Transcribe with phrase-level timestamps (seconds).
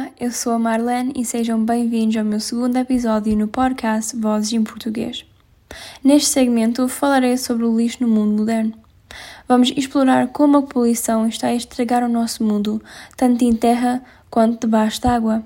[0.00, 4.50] Olá, eu sou a Marlene e sejam bem-vindos ao meu segundo episódio no podcast Vozes
[4.54, 5.26] em Português.
[6.02, 8.72] Neste segmento falarei sobre o lixo no mundo moderno.
[9.46, 12.82] Vamos explorar como a poluição está a estragar o nosso mundo,
[13.14, 15.44] tanto em terra quanto debaixo d'água.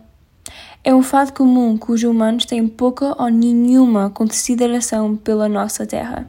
[0.85, 6.29] É um fato comum que os humanos têm pouca ou nenhuma consideração pela nossa terra.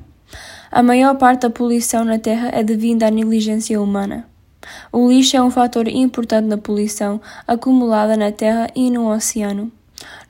[0.72, 4.26] A maior parte da poluição na terra é devido à negligência humana.
[4.92, 9.72] O lixo é um fator importante na poluição acumulada na terra e no oceano.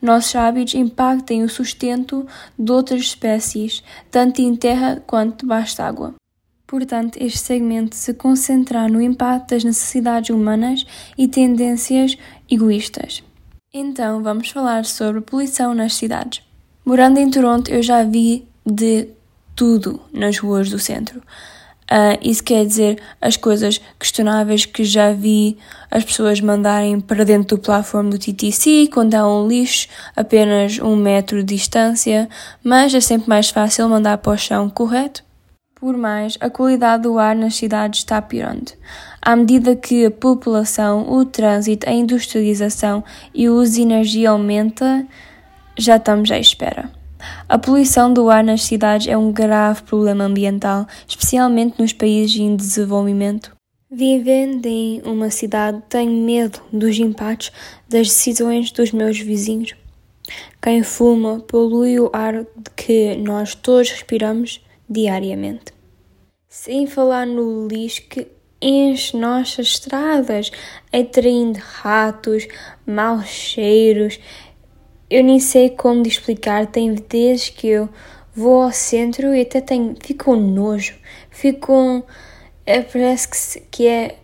[0.00, 2.26] Nossos hábitos impactam o sustento
[2.58, 6.14] de outras espécies, tanto em terra quanto debaixo d'água.
[6.66, 10.84] Portanto, este segmento se concentra no impacto das necessidades humanas
[11.16, 12.16] e tendências
[12.50, 13.22] egoístas.
[13.72, 16.42] Então, vamos falar sobre poluição nas cidades.
[16.84, 19.08] Morando em Toronto, eu já vi de
[19.54, 21.22] tudo nas ruas do centro.
[21.90, 25.56] Uh, isso quer dizer as coisas questionáveis que já vi
[25.88, 30.96] as pessoas mandarem para dentro do plataforma do TTC quando há um lixo apenas um
[30.96, 32.28] metro de distância,
[32.62, 35.24] mas é sempre mais fácil mandar para o chão, correto?
[35.78, 38.72] Por mais, a qualidade do ar nas cidades está piorando.
[39.22, 45.06] À medida que a população, o trânsito, a industrialização e o uso de energia aumenta,
[45.78, 46.95] já estamos à espera.
[47.48, 52.56] A poluição do ar nas cidades é um grave problema ambiental, especialmente nos países em
[52.56, 53.56] desenvolvimento.
[53.90, 57.52] Vivendo em uma cidade, tenho medo dos impactos
[57.88, 59.74] das decisões dos meus vizinhos.
[60.60, 64.60] Quem fuma polui o ar que nós todos respiramos
[64.90, 65.72] diariamente.
[66.48, 68.26] Sem falar no lixo que
[68.60, 70.50] enche nossas estradas,
[70.92, 72.48] atraindo ratos,
[72.84, 74.18] maus cheiros
[75.08, 76.66] eu nem sei como de explicar.
[76.66, 77.88] Tem vezes que eu
[78.34, 80.94] vou ao centro e até tenho, fico com nojo,
[81.30, 82.02] fico com.
[82.64, 84.16] É, parece que, que é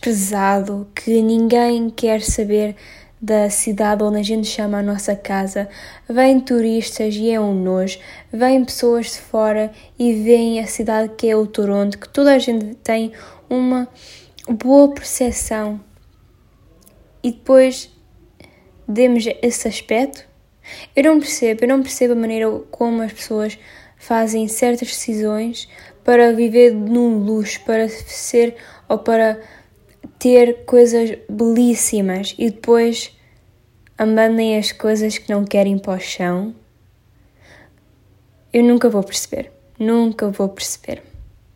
[0.00, 2.74] pesado, que ninguém quer saber
[3.20, 5.68] da cidade onde a gente chama a nossa casa.
[6.08, 7.98] Vêm turistas e é um nojo.
[8.32, 12.38] Vêm pessoas de fora e veem a cidade que é o Toronto, que toda a
[12.38, 13.12] gente tem
[13.48, 13.88] uma
[14.48, 15.80] boa percepção.
[17.22, 17.93] E depois
[18.86, 20.24] demos esse aspecto.
[20.94, 23.58] Eu não percebo, eu não percebo a maneira como as pessoas
[23.96, 25.68] fazem certas decisões
[26.02, 28.56] para viver num luxo, para ser
[28.88, 29.40] ou para
[30.18, 33.16] ter coisas belíssimas e depois
[33.96, 36.54] abandonem as coisas que não querem para o chão.
[38.52, 41.13] Eu nunca vou perceber, nunca vou perceber.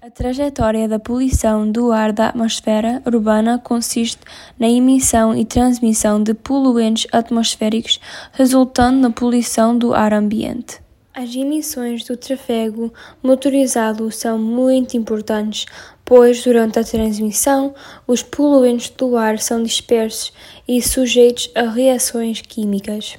[0.08, 4.22] A trajetória da poluição do ar da atmosfera urbana consiste
[4.58, 8.00] na emissão e transmissão de poluentes atmosféricos,
[8.32, 10.80] resultando na poluição do ar ambiente.
[11.12, 12.90] As emissões do tráfego
[13.22, 15.66] motorizado são muito importantes,
[16.06, 17.74] pois durante a transmissão
[18.06, 20.32] os poluentes do ar são dispersos
[20.66, 23.18] e sujeitos a reações químicas.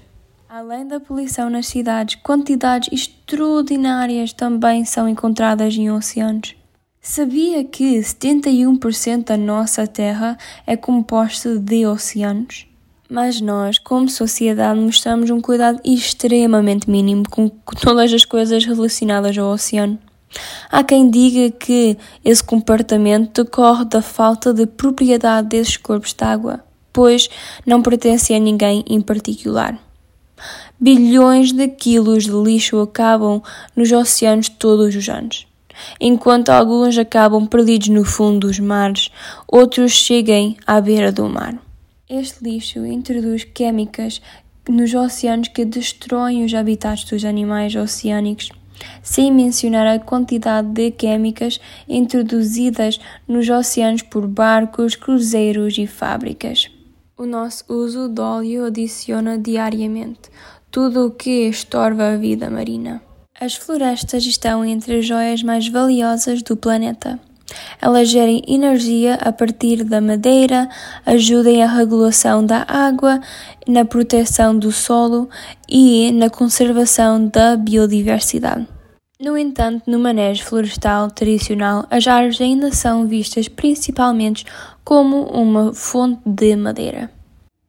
[0.50, 6.58] Além da poluição nas cidades, quantidades extraordinárias também são encontradas em oceanos.
[7.02, 10.38] Sabia que 71% da nossa Terra
[10.68, 12.68] é composta de oceanos?
[13.10, 17.48] Mas nós, como sociedade, mostramos um cuidado extremamente mínimo com
[17.82, 19.98] todas as coisas relacionadas ao oceano.
[20.70, 26.66] Há quem diga que esse comportamento decorre da falta de propriedade desses corpos de água,
[26.92, 27.30] pois
[27.66, 29.80] não pertencem a ninguém em particular.
[30.78, 33.42] Bilhões de quilos de lixo acabam
[33.74, 35.49] nos oceanos todos os anos
[36.00, 39.10] enquanto alguns acabam perdidos no fundo dos mares,
[39.48, 41.58] outros cheguem à beira do mar.
[42.10, 44.22] Este lixo introduz químicas
[44.68, 48.52] nos oceanos que destroem os habitats dos animais oceânicos,
[49.02, 56.70] sem mencionar a quantidade de químicas introduzidas nos oceanos por barcos, cruzeiros e fábricas.
[57.18, 60.30] O nosso uso de óleo adiciona diariamente
[60.72, 63.02] tudo o que estorva a vida marina.
[63.42, 67.18] As florestas estão entre as joias mais valiosas do planeta.
[67.82, 70.68] Elas gerem energia a partir da madeira,
[71.06, 73.22] ajudem a regulação da água,
[73.66, 75.30] na proteção do solo
[75.70, 78.68] e na conservação da biodiversidade.
[79.22, 84.46] No entanto, no manejo florestal tradicional, as árvores ainda são vistas principalmente
[84.84, 87.19] como uma fonte de madeira.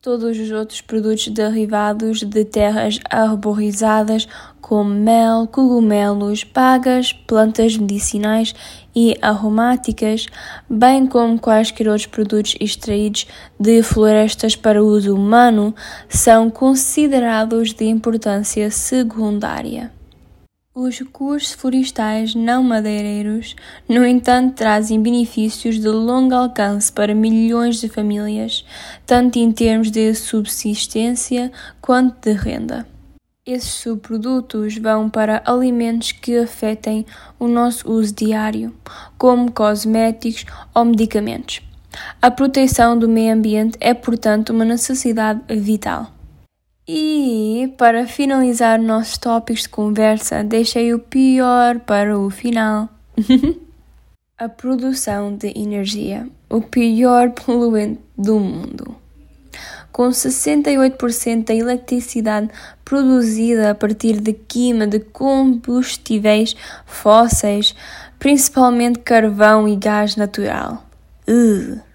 [0.02, 4.26] Todos os outros produtos derivados de terras arborizadas,
[4.58, 8.54] como mel, cogumelos, pagas, plantas medicinais
[8.96, 10.24] e aromáticas,
[10.70, 13.26] bem como quaisquer outros produtos extraídos
[13.58, 15.74] de florestas para uso humano,
[16.08, 19.92] são considerados de importância secundária.
[20.72, 23.56] Os recursos florestais não madeireiros,
[23.88, 28.64] no entanto, trazem benefícios de longo alcance para milhões de famílias,
[29.04, 31.50] tanto em termos de subsistência
[31.80, 32.86] quanto de renda.
[33.44, 37.04] Esses subprodutos vão para alimentos que afetem
[37.36, 38.72] o nosso uso diário,
[39.18, 41.62] como cosméticos ou medicamentos.
[42.22, 46.19] A proteção do meio ambiente é, portanto, uma necessidade vital.
[46.92, 52.88] E para finalizar nossos tópicos de conversa, deixei o pior para o final.
[54.36, 58.96] a produção de energia, o pior poluente do mundo.
[59.92, 62.48] Com 68% da eletricidade
[62.84, 67.72] produzida a partir de queima de combustíveis fósseis,
[68.18, 70.84] principalmente carvão e gás natural.
[71.28, 71.89] Uh.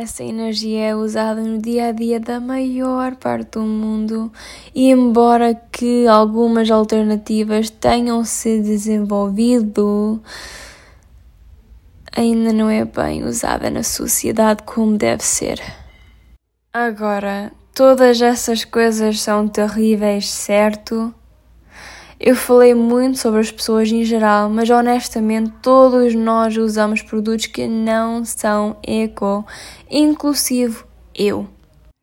[0.00, 4.32] Essa energia é usada no dia a dia da maior parte do mundo
[4.72, 10.22] e, embora que algumas alternativas tenham se desenvolvido,
[12.16, 15.60] ainda não é bem usada na sociedade como deve ser.
[16.72, 21.12] Agora, todas essas coisas são terríveis, certo?
[22.20, 27.68] Eu falei muito sobre as pessoas em geral, mas honestamente todos nós usamos produtos que
[27.68, 29.46] não são eco,
[29.88, 30.82] inclusive
[31.14, 31.46] eu.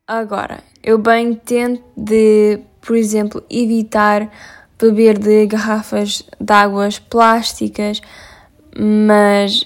[0.07, 4.31] Agora, eu bem tento de, por exemplo, evitar
[4.79, 8.01] beber de garrafas de águas plásticas,
[8.77, 9.65] mas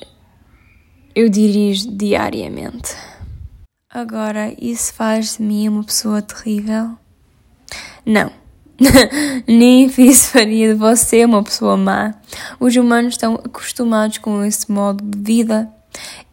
[1.14, 2.96] eu dirijo diariamente.
[3.88, 6.98] Agora, isso faz de mim uma pessoa terrível?
[8.06, 8.32] Não.
[9.98, 12.14] Isso faria de você uma pessoa má.
[12.60, 15.70] Os humanos estão acostumados com esse modo de vida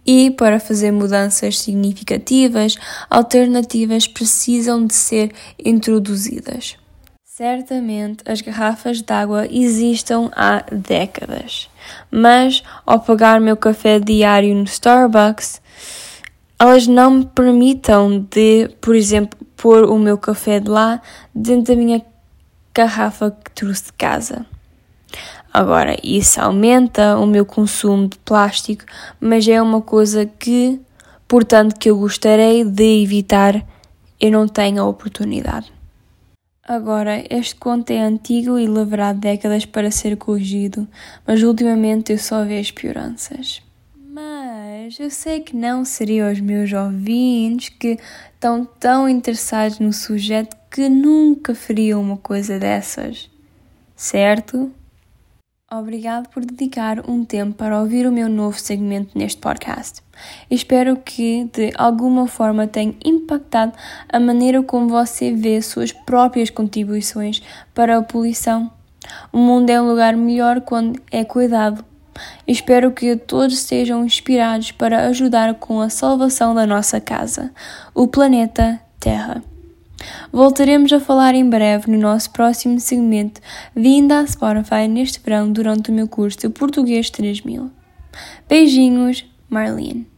[0.06, 2.76] e, para fazer mudanças significativas,
[3.10, 5.32] alternativas precisam de ser
[5.62, 6.76] introduzidas.
[7.24, 11.68] Certamente as garrafas de água existem há décadas,
[12.10, 15.60] mas ao pagar meu café diário no Starbucks,
[16.58, 21.02] elas não me permitam de, por exemplo, pôr o meu café de lá
[21.34, 22.00] dentro da minha
[22.76, 24.44] garrafa que trouxe de casa.
[25.52, 28.84] Agora, isso aumenta o meu consumo de plástico,
[29.18, 30.78] mas é uma coisa que,
[31.26, 33.64] portanto, que eu gostaria de evitar,
[34.20, 35.72] eu não tenho a oportunidade.
[36.62, 40.86] Agora, este conto é antigo e levará décadas para ser corrigido,
[41.26, 43.62] mas ultimamente eu só vejo pioranças.
[44.86, 47.98] Mas eu sei que não seriam os meus ouvintes que
[48.32, 53.28] estão tão interessados no sujeito que nunca fariam uma coisa dessas,
[53.96, 54.70] certo?
[55.68, 60.04] Obrigado por dedicar um tempo para ouvir o meu novo segmento neste podcast.
[60.48, 63.72] Espero que de alguma forma tenha impactado
[64.08, 67.42] a maneira como você vê suas próprias contribuições
[67.74, 68.70] para a poluição.
[69.32, 71.84] O mundo é um lugar melhor quando é cuidado.
[72.46, 77.52] Espero que todos sejam inspirados para ajudar com a salvação da nossa casa,
[77.94, 79.42] o planeta Terra.
[80.30, 83.40] Voltaremos a falar em breve no nosso próximo segmento,
[83.74, 87.70] vindo à Spotify neste verão durante o meu curso de Português 3000.
[88.48, 90.15] Beijinhos, Marlene.